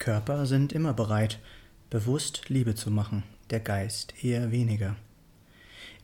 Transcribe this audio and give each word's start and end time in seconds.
Körper 0.00 0.46
sind 0.46 0.72
immer 0.72 0.92
bereit, 0.92 1.38
bewusst 1.90 2.48
Liebe 2.48 2.74
zu 2.74 2.90
machen, 2.90 3.22
der 3.50 3.60
Geist 3.60 4.24
eher 4.24 4.50
weniger. 4.50 4.96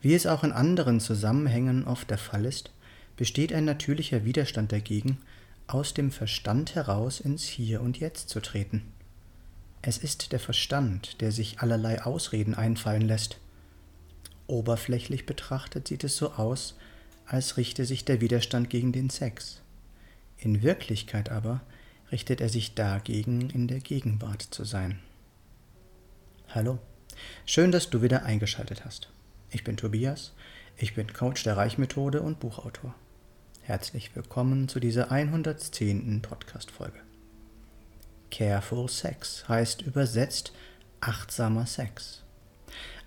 Wie 0.01 0.15
es 0.15 0.27
auch 0.27 0.45
in 0.45 0.53
anderen 0.53 1.01
Zusammenhängen 1.01 1.85
oft 1.85 2.09
der 2.11 2.19
Fall 2.19 2.45
ist, 2.45 2.71
besteht 3.17 3.53
ein 3.53 3.65
natürlicher 3.65 4.25
Widerstand 4.25 4.71
dagegen, 4.71 5.19
aus 5.67 5.95
dem 5.95 6.13
Verstand 6.13 6.77
heraus 6.77 7.19
ins 7.19 7.43
Hier 7.43 7.81
und 7.81 7.99
Jetzt 7.99 8.29
zu 8.29 8.41
treten. 8.41 8.83
Es 9.83 9.99
ist 9.99 10.33
der 10.33 10.41
Verstand, 10.41 11.21
der 11.21 11.33
sich 11.33 11.61
allerlei 11.61 12.03
Ausreden 12.03 12.55
einfallen 12.55 13.03
lässt. 13.03 13.39
Oberflächlich 14.47 15.27
betrachtet 15.27 15.89
sieht 15.89 16.05
es 16.05 16.17
so 16.17 16.33
aus, 16.33 16.77
als 17.27 17.57
richte 17.57 17.85
sich 17.85 18.05
der 18.05 18.21
Widerstand 18.21 18.71
gegen 18.71 18.93
den 18.93 19.11
Sex. 19.11 19.61
In 20.39 20.63
Wirklichkeit 20.63 21.31
aber 21.31 21.63
richtet 22.11 22.41
er 22.41 22.49
sich 22.49 22.75
dagegen, 22.75 23.51
in 23.51 23.69
der 23.69 23.81
Gegenwart 23.81 24.43
zu 24.43 24.65
sein. 24.65 25.01
Hallo, 26.49 26.79
schön, 27.45 27.73
dass 27.73 27.91
du 27.91 28.03
wieder 28.03 28.25
eingeschaltet 28.25 28.85
hast. 28.85 29.11
Ich 29.51 29.65
bin 29.65 29.77
Tobias, 29.77 30.33
ich 30.77 30.95
bin 30.95 31.13
Coach 31.13 31.43
der 31.43 31.57
Reichmethode 31.57 32.23
und 32.23 32.39
Buchautor. 32.39 32.95
Herzlich 33.63 34.15
willkommen 34.15 34.69
zu 34.69 34.79
dieser 34.79 35.11
110. 35.11 36.23
Podcast-Folge. 36.23 37.01
Careful 38.31 38.89
Sex 38.89 39.49
heißt 39.49 39.83
übersetzt 39.83 40.53
achtsamer 41.01 41.67
Sex. 41.67 42.23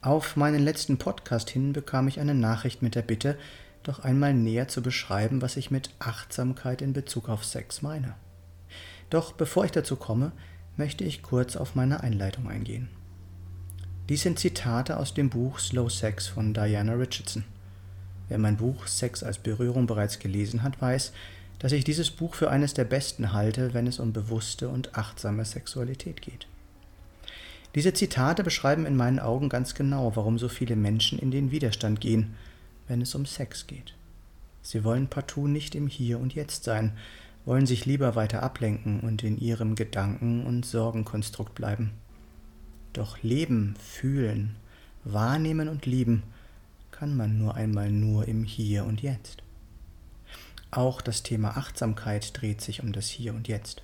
Auf 0.02 0.36
meinen 0.36 0.63
letzten 0.63 0.97
Podcast 0.97 1.50
hin 1.50 1.72
bekam 1.73 2.08
ich 2.08 2.20
eine 2.20 2.34
Nachricht 2.34 2.81
mit 2.81 2.95
der 2.95 3.02
Bitte, 3.02 3.38
doch 3.84 4.00
einmal 4.00 4.34
näher 4.34 4.67
zu 4.67 4.81
beschreiben, 4.81 5.41
was 5.41 5.56
ich 5.56 5.72
mit 5.72 5.91
Achtsamkeit 6.00 6.81
in 6.81 6.94
Bezug 6.94 7.30
auf 7.30 7.45
Sex 7.45 7.81
meine. 7.81 8.16
Doch 9.09 9.33
bevor 9.33 9.65
ich 9.65 9.71
dazu 9.71 9.95
komme, 9.95 10.31
möchte 10.77 11.03
ich 11.03 11.23
kurz 11.23 11.55
auf 11.55 11.75
meine 11.75 12.02
Einleitung 12.02 12.47
eingehen. 12.47 12.89
Dies 14.07 14.23
sind 14.23 14.39
Zitate 14.39 14.97
aus 14.97 15.13
dem 15.13 15.29
Buch 15.29 15.59
Slow 15.59 15.89
Sex 15.89 16.27
von 16.27 16.53
Diana 16.53 16.93
Richardson. 16.93 17.43
Wer 18.27 18.38
mein 18.38 18.57
Buch 18.57 18.88
Sex 18.88 19.23
als 19.23 19.38
Berührung 19.38 19.88
bereits 19.88 20.19
gelesen 20.19 20.63
hat, 20.63 20.81
weiß, 20.81 21.11
dass 21.59 21.73
ich 21.73 21.83
dieses 21.83 22.09
Buch 22.09 22.35
für 22.35 22.49
eines 22.49 22.73
der 22.73 22.85
besten 22.85 23.33
halte, 23.33 23.73
wenn 23.73 23.85
es 23.85 23.99
um 23.99 24.13
bewusste 24.13 24.69
und 24.69 24.95
achtsame 24.95 25.44
Sexualität 25.45 26.21
geht. 26.21 26.47
Diese 27.75 27.94
Zitate 27.94 28.44
beschreiben 28.44 28.85
in 28.85 28.95
meinen 28.95 29.19
Augen 29.19 29.49
ganz 29.49 29.75
genau, 29.75 30.16
warum 30.16 30.39
so 30.39 30.49
viele 30.49 30.75
Menschen 30.75 31.19
in 31.19 31.29
den 31.29 31.51
Widerstand 31.51 32.01
gehen, 32.01 32.35
wenn 32.88 33.01
es 33.01 33.13
um 33.13 33.25
Sex 33.25 33.67
geht. 33.67 33.94
Sie 34.63 34.83
wollen 34.83 35.07
partout 35.07 35.47
nicht 35.47 35.75
im 35.75 35.88
Hier 35.88 36.19
und 36.19 36.33
Jetzt 36.33 36.63
sein, 36.63 36.94
wollen 37.45 37.65
sich 37.65 37.85
lieber 37.85 38.15
weiter 38.15 38.43
ablenken 38.43 38.99
und 38.99 39.23
in 39.23 39.37
ihrem 39.37 39.75
Gedanken- 39.75 40.45
und 40.45 40.65
Sorgenkonstrukt 40.65 41.55
bleiben. 41.55 41.91
Doch 42.93 43.21
leben, 43.23 43.75
fühlen, 43.79 44.55
wahrnehmen 45.03 45.69
und 45.69 45.85
lieben 45.85 46.23
kann 46.91 47.15
man 47.15 47.37
nur 47.37 47.55
einmal 47.55 47.91
nur 47.91 48.27
im 48.27 48.43
Hier 48.43 48.85
und 48.85 49.01
Jetzt. 49.01 49.41
Auch 50.71 51.01
das 51.01 51.23
Thema 51.23 51.57
Achtsamkeit 51.57 52.39
dreht 52.39 52.61
sich 52.61 52.83
um 52.83 52.91
das 52.91 53.07
Hier 53.07 53.33
und 53.33 53.47
Jetzt. 53.47 53.83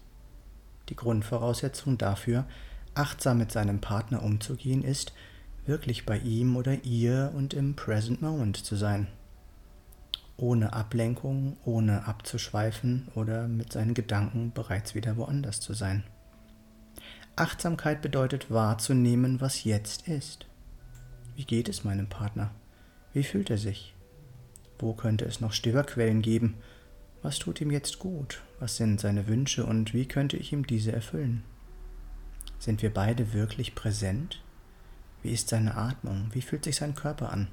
Die 0.89 0.95
Grundvoraussetzung 0.95 1.97
dafür, 1.97 2.45
achtsam 2.93 3.39
mit 3.39 3.51
seinem 3.51 3.79
Partner 3.79 4.21
umzugehen, 4.21 4.83
ist, 4.83 5.13
wirklich 5.65 6.05
bei 6.05 6.17
ihm 6.19 6.55
oder 6.55 6.83
ihr 6.83 7.31
und 7.35 7.53
im 7.53 7.75
Present 7.75 8.21
Moment 8.21 8.57
zu 8.57 8.75
sein. 8.75 9.07
Ohne 10.37 10.73
Ablenkung, 10.73 11.57
ohne 11.63 12.05
abzuschweifen 12.07 13.07
oder 13.15 13.47
mit 13.47 13.71
seinen 13.71 13.93
Gedanken 13.93 14.51
bereits 14.53 14.95
wieder 14.95 15.15
woanders 15.17 15.61
zu 15.61 15.73
sein. 15.73 16.03
Achtsamkeit 17.37 18.01
bedeutet 18.01 18.51
wahrzunehmen, 18.51 19.41
was 19.41 19.63
jetzt 19.63 20.07
ist. 20.07 20.45
Wie 21.35 21.45
geht 21.45 21.67
es 21.67 21.83
meinem 21.83 22.07
Partner? 22.07 22.51
Wie 23.13 23.23
fühlt 23.23 23.49
er 23.49 23.57
sich? 23.57 23.93
Wo 24.79 24.93
könnte 24.93 25.25
es 25.25 25.41
noch 25.41 25.53
Störquellen 25.53 26.21
geben? 26.21 26.55
Was 27.21 27.39
tut 27.39 27.59
ihm 27.59 27.71
jetzt 27.71 27.99
gut? 27.99 28.41
Was 28.59 28.77
sind 28.77 28.99
seine 28.99 29.27
Wünsche 29.27 29.65
und 29.65 29.93
wie 29.93 30.05
könnte 30.05 30.37
ich 30.37 30.53
ihm 30.53 30.67
diese 30.67 30.91
erfüllen? 30.91 31.43
Sind 32.59 32.81
wir 32.81 32.93
beide 32.93 33.33
wirklich 33.33 33.75
präsent? 33.75 34.41
Wie 35.21 35.31
ist 35.31 35.49
seine 35.49 35.75
Atmung? 35.75 36.29
Wie 36.31 36.41
fühlt 36.41 36.63
sich 36.63 36.75
sein 36.75 36.95
Körper 36.95 37.31
an? 37.31 37.47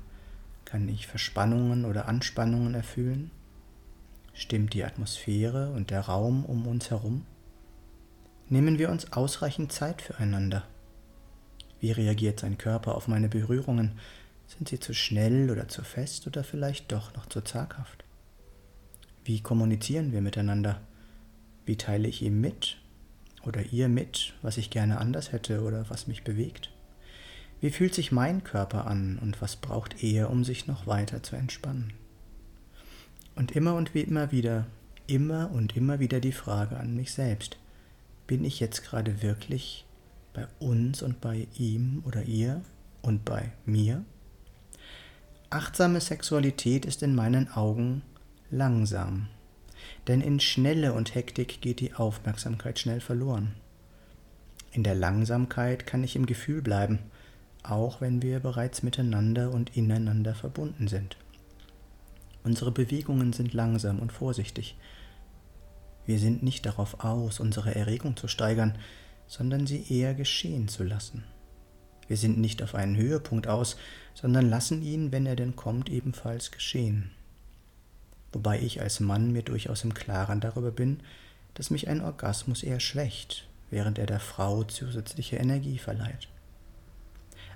Kann 0.72 0.88
ich 0.88 1.06
Verspannungen 1.06 1.84
oder 1.84 2.08
Anspannungen 2.08 2.72
erfüllen? 2.72 3.30
Stimmt 4.32 4.72
die 4.72 4.84
Atmosphäre 4.84 5.70
und 5.72 5.90
der 5.90 6.00
Raum 6.00 6.46
um 6.46 6.66
uns 6.66 6.88
herum? 6.88 7.26
Nehmen 8.48 8.78
wir 8.78 8.88
uns 8.88 9.12
ausreichend 9.12 9.70
Zeit 9.70 10.00
füreinander? 10.00 10.66
Wie 11.78 11.90
reagiert 11.90 12.40
sein 12.40 12.56
Körper 12.56 12.94
auf 12.94 13.06
meine 13.06 13.28
Berührungen? 13.28 13.98
Sind 14.46 14.66
sie 14.66 14.80
zu 14.80 14.94
schnell 14.94 15.50
oder 15.50 15.68
zu 15.68 15.84
fest 15.84 16.26
oder 16.26 16.42
vielleicht 16.42 16.90
doch 16.90 17.14
noch 17.16 17.26
zu 17.26 17.42
zaghaft? 17.42 18.02
Wie 19.26 19.42
kommunizieren 19.42 20.10
wir 20.10 20.22
miteinander? 20.22 20.80
Wie 21.66 21.76
teile 21.76 22.08
ich 22.08 22.22
ihm 22.22 22.40
mit 22.40 22.78
oder 23.44 23.62
ihr 23.62 23.90
mit, 23.90 24.32
was 24.40 24.56
ich 24.56 24.70
gerne 24.70 25.02
anders 25.02 25.32
hätte 25.32 25.64
oder 25.64 25.90
was 25.90 26.06
mich 26.06 26.24
bewegt? 26.24 26.71
Wie 27.62 27.70
fühlt 27.70 27.94
sich 27.94 28.10
mein 28.10 28.42
Körper 28.42 28.88
an 28.88 29.20
und 29.22 29.40
was 29.40 29.54
braucht 29.54 30.02
er, 30.02 30.30
um 30.30 30.42
sich 30.42 30.66
noch 30.66 30.88
weiter 30.88 31.22
zu 31.22 31.36
entspannen? 31.36 31.92
Und 33.36 33.52
immer 33.52 33.76
und 33.76 33.94
wie 33.94 34.00
immer 34.00 34.32
wieder, 34.32 34.66
immer 35.06 35.48
und 35.52 35.76
immer 35.76 36.00
wieder 36.00 36.18
die 36.18 36.32
Frage 36.32 36.76
an 36.76 36.96
mich 36.96 37.12
selbst. 37.12 37.58
Bin 38.26 38.44
ich 38.44 38.58
jetzt 38.58 38.82
gerade 38.82 39.22
wirklich 39.22 39.86
bei 40.34 40.48
uns 40.58 41.02
und 41.02 41.20
bei 41.20 41.46
ihm 41.56 42.02
oder 42.04 42.24
ihr 42.24 42.62
und 43.00 43.24
bei 43.24 43.52
mir? 43.64 44.04
Achtsame 45.48 46.00
Sexualität 46.00 46.84
ist 46.84 47.04
in 47.04 47.14
meinen 47.14 47.48
Augen 47.52 48.02
langsam, 48.50 49.28
denn 50.08 50.20
in 50.20 50.40
Schnelle 50.40 50.94
und 50.94 51.14
Hektik 51.14 51.60
geht 51.60 51.78
die 51.78 51.94
Aufmerksamkeit 51.94 52.80
schnell 52.80 53.00
verloren. 53.00 53.54
In 54.72 54.82
der 54.82 54.96
Langsamkeit 54.96 55.86
kann 55.86 56.02
ich 56.02 56.16
im 56.16 56.26
Gefühl 56.26 56.60
bleiben, 56.60 56.98
auch 57.62 58.00
wenn 58.00 58.22
wir 58.22 58.40
bereits 58.40 58.82
miteinander 58.82 59.50
und 59.50 59.76
ineinander 59.76 60.34
verbunden 60.34 60.88
sind. 60.88 61.16
Unsere 62.44 62.72
Bewegungen 62.72 63.32
sind 63.32 63.54
langsam 63.54 64.00
und 64.00 64.12
vorsichtig. 64.12 64.76
Wir 66.06 66.18
sind 66.18 66.42
nicht 66.42 66.66
darauf 66.66 67.04
aus, 67.04 67.38
unsere 67.38 67.74
Erregung 67.74 68.16
zu 68.16 68.26
steigern, 68.26 68.76
sondern 69.28 69.66
sie 69.66 69.84
eher 69.88 70.14
geschehen 70.14 70.68
zu 70.68 70.82
lassen. 70.82 71.24
Wir 72.08 72.16
sind 72.16 72.38
nicht 72.38 72.62
auf 72.62 72.74
einen 72.74 72.96
Höhepunkt 72.96 73.46
aus, 73.46 73.76
sondern 74.14 74.50
lassen 74.50 74.82
ihn, 74.82 75.12
wenn 75.12 75.24
er 75.24 75.36
denn 75.36 75.54
kommt, 75.54 75.88
ebenfalls 75.88 76.50
geschehen. 76.50 77.12
Wobei 78.32 78.60
ich 78.60 78.80
als 78.80 78.98
Mann 78.98 79.32
mir 79.32 79.42
durchaus 79.42 79.84
im 79.84 79.94
Klaren 79.94 80.40
darüber 80.40 80.72
bin, 80.72 81.00
dass 81.54 81.70
mich 81.70 81.88
ein 81.88 82.00
Orgasmus 82.00 82.62
eher 82.62 82.80
schwächt, 82.80 83.46
während 83.70 83.98
er 83.98 84.06
der 84.06 84.20
Frau 84.20 84.64
zusätzliche 84.64 85.36
Energie 85.36 85.78
verleiht. 85.78 86.28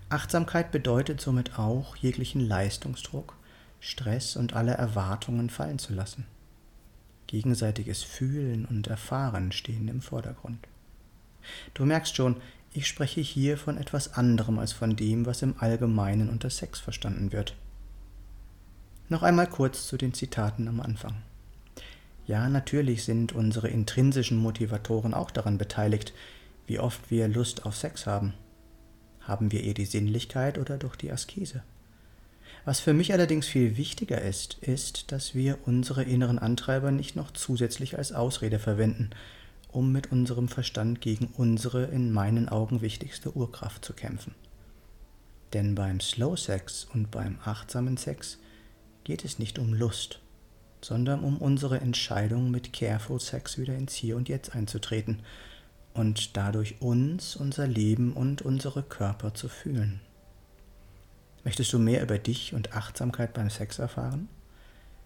Achtsamkeit 0.09 0.71
bedeutet 0.71 1.21
somit 1.21 1.59
auch, 1.59 1.97
jeglichen 1.97 2.41
Leistungsdruck, 2.41 3.35
Stress 3.81 4.37
und 4.37 4.55
alle 4.55 4.73
Erwartungen 4.73 5.51
fallen 5.51 5.81
zu 5.81 5.93
lassen. 5.93 6.27
Gegenseitiges 7.27 8.05
Fühlen 8.05 8.67
und 8.67 8.87
Erfahren 8.87 9.51
stehen 9.51 9.89
im 9.89 10.01
Vordergrund. 10.01 10.69
Du 11.75 11.85
merkst 11.85 12.15
schon, 12.15 12.37
ich 12.73 12.87
spreche 12.87 13.21
hier 13.21 13.59
von 13.59 13.79
etwas 13.79 14.15
anderem 14.15 14.59
als 14.59 14.73
von 14.73 14.95
dem, 14.95 15.27
was 15.27 15.43
im 15.43 15.57
Allgemeinen 15.59 16.29
unter 16.29 16.51
Sex 16.51 16.79
verstanden 16.79 17.33
wird. 17.33 17.57
Noch 19.09 19.23
einmal 19.23 19.49
kurz 19.49 19.89
zu 19.89 19.97
den 19.97 20.15
Zitaten 20.15 20.69
am 20.69 20.81
Anfang. 20.81 21.17
Ja, 22.27 22.49
natürlich 22.49 23.05
sind 23.05 23.33
unsere 23.33 23.69
intrinsischen 23.69 24.39
Motivatoren 24.39 25.15
auch 25.15 25.31
daran 25.31 25.59
beteiligt, 25.59 26.13
wie 26.67 26.79
oft 26.79 27.11
wir 27.11 27.29
Lust 27.29 27.67
auf 27.67 27.77
Sex 27.77 28.07
haben. 28.07 28.35
Haben 29.27 29.51
wir 29.51 29.65
eher 29.65 29.75
die 29.75 29.87
Sinnlichkeit 29.87 30.57
oder 30.57 30.79
doch 30.79 30.95
die 30.95 31.11
Askese? 31.11 31.65
Was 32.65 32.79
für 32.79 32.93
mich 32.93 33.13
allerdings 33.13 33.47
viel 33.47 33.77
wichtiger 33.77 34.21
ist, 34.23 34.55
ist, 34.61 35.11
dass 35.11 35.35
wir 35.35 35.59
unsere 35.67 36.05
inneren 36.05 36.39
Antreiber 36.39 36.93
nicht 36.93 37.17
noch 37.17 37.33
zusätzlich 37.33 37.99
als 37.99 38.13
Ausrede 38.13 38.61
verwenden, 38.61 39.11
um 39.69 39.91
mit 39.91 40.13
unserem 40.13 40.49
Verstand 40.49 41.01
gegen 41.01 41.27
unsere 41.37 41.85
in 41.87 42.13
meinen 42.13 42.49
Augen 42.49 42.83
wichtigste 42.83 43.37
Urkraft 43.37 43.85
zu 43.85 43.95
kämpfen. 43.95 44.35
Denn 45.53 45.75
beim 45.75 46.01
Slow 46.01 46.37
Sex 46.37 46.87
und 46.93 47.11
beim 47.11 47.39
achtsamen 47.45 47.97
Sex 47.97 48.39
geht 49.03 49.25
es 49.25 49.41
nicht 49.41 49.59
um 49.59 49.75
Lust, 49.75 50.21
sondern 50.81 51.21
um 51.21 51.39
unsere 51.39 51.81
Entscheidung, 51.81 52.53
mit 52.53 52.73
Careful 52.73 53.19
Sex 53.19 53.59
wieder 53.59 53.75
ins 53.75 53.95
Hier 53.95 54.17
und 54.17 54.29
Jetzt 54.29 54.55
einzutreten 54.55 55.21
und 55.97 56.37
dadurch 56.37 56.81
uns, 56.81 57.37
unser 57.37 57.67
Leben 57.67 58.13
und 58.13 58.43
unsere 58.43 58.83
Körper 58.83 59.35
zu 59.35 59.49
fühlen. 59.49 60.01
Möchtest 61.45 61.73
du 61.73 61.79
mehr 61.79 62.03
über 62.03 62.19
dich 62.19 62.55
und 62.55 62.75
Achtsamkeit 62.75 63.33
beim 63.33 63.51
Sex 63.51 63.79
erfahren? 63.79 64.29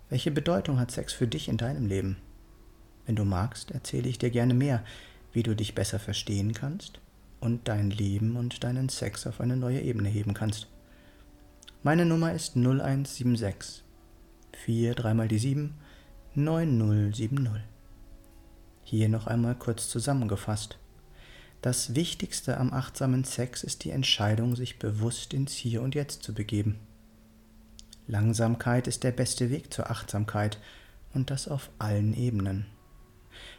Welche 0.09 0.31
Bedeutung 0.31 0.81
hat 0.81 0.91
Sex 0.91 1.13
für 1.13 1.29
dich 1.29 1.49
in 1.49 1.57
deinem 1.57 1.87
Leben? 1.87 2.17
Wenn 3.07 3.15
du 3.15 3.25
magst, 3.25 3.71
erzähle 3.71 4.09
ich 4.09 4.19
dir 4.19 4.31
gerne 4.31 4.55
mehr, 4.55 4.83
wie 5.33 5.43
du 5.43 5.55
dich 5.55 5.75
besser 5.75 5.99
verstehen 5.99 6.55
kannst 6.55 7.01
und 7.39 7.69
dein 7.69 7.91
Leben 7.91 8.37
und 8.37 8.65
deinen 8.65 8.89
Sex 8.89 9.27
auf 9.27 9.41
eine 9.41 9.57
neue 9.57 9.81
Ebene 9.81 10.09
heben 10.09 10.35
kannst. 10.35 10.67
Meine 11.83 12.05
Nummer 12.05 12.33
ist 12.33 12.57
0176 12.57 13.85
4 14.65 14.95
3 14.95 15.15
mal 15.15 15.29
die 15.29 15.39
7 15.39 15.75
9070. 16.35 17.63
Hier 18.91 19.09
noch 19.09 19.29
einmal 19.29 19.55
kurz 19.55 19.89
zusammengefasst. 19.89 20.77
Das 21.63 21.95
Wichtigste 21.95 22.57
am 22.57 22.73
achtsamen 22.73 23.23
Sex 23.23 23.63
ist 23.63 23.85
die 23.85 23.93
Entscheidung, 23.93 24.57
sich 24.57 24.81
bewusst 24.81 25.33
ins 25.33 25.53
Hier 25.53 25.81
und 25.81 25.95
Jetzt 25.95 26.25
zu 26.25 26.35
begeben. 26.35 26.81
Langsamkeit 28.09 28.89
ist 28.89 29.05
der 29.05 29.13
beste 29.13 29.49
Weg 29.49 29.73
zur 29.73 29.93
Achtsamkeit 29.93 30.59
und 31.15 31.31
das 31.31 31.47
auf 31.47 31.71
allen 31.79 32.15
Ebenen. 32.15 32.67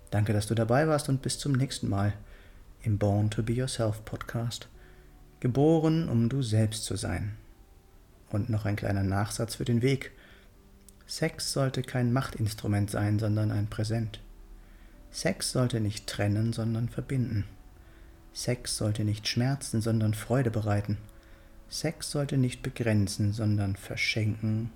Danke, 0.09 0.31
dass 0.31 0.47
du 0.47 0.55
dabei 0.55 0.87
warst 0.87 1.09
und 1.09 1.21
bis 1.21 1.37
zum 1.37 1.51
nächsten 1.51 1.89
Mal 1.89 2.13
im 2.81 2.97
Born 2.97 3.29
to 3.29 3.43
Be 3.43 3.51
Yourself 3.51 4.05
Podcast. 4.05 4.69
Geboren, 5.41 6.07
um 6.07 6.29
du 6.29 6.41
selbst 6.41 6.85
zu 6.85 6.95
sein. 6.95 7.35
Und 8.29 8.49
noch 8.49 8.65
ein 8.65 8.75
kleiner 8.75 9.03
Nachsatz 9.03 9.55
für 9.55 9.65
den 9.65 9.81
Weg. 9.81 10.11
Sex 11.05 11.53
sollte 11.53 11.81
kein 11.81 12.11
Machtinstrument 12.11 12.89
sein, 12.89 13.19
sondern 13.19 13.51
ein 13.51 13.67
Präsent. 13.67 14.19
Sex 15.11 15.51
sollte 15.51 15.79
nicht 15.79 16.07
trennen, 16.07 16.51
sondern 16.51 16.89
verbinden. 16.89 17.45
Sex 18.33 18.77
sollte 18.77 19.03
nicht 19.03 19.27
schmerzen, 19.27 19.81
sondern 19.81 20.13
Freude 20.13 20.51
bereiten. 20.51 20.97
Sex 21.69 22.11
sollte 22.11 22.37
nicht 22.37 22.61
begrenzen, 22.61 23.33
sondern 23.33 23.75
verschenken 23.75 24.69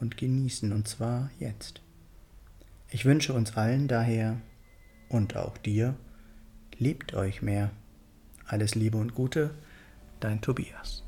und 0.00 0.16
genießen, 0.16 0.72
und 0.72 0.86
zwar 0.86 1.30
jetzt. 1.38 1.80
Ich 2.90 3.04
wünsche 3.04 3.32
uns 3.32 3.56
allen 3.56 3.88
daher 3.88 4.36
und 5.08 5.36
auch 5.36 5.56
dir, 5.58 5.94
liebt 6.78 7.14
euch 7.14 7.42
mehr. 7.42 7.70
Alles 8.46 8.74
Liebe 8.74 8.98
und 8.98 9.14
Gute, 9.14 9.50
dein 10.20 10.40
Tobias. 10.40 11.02